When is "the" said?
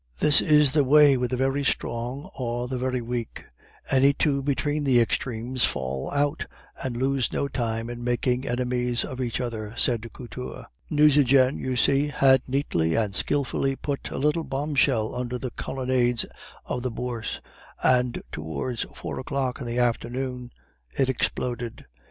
0.71-0.83, 1.29-1.37, 2.67-2.79, 4.83-4.99, 15.37-15.51, 16.81-16.89, 19.67-19.77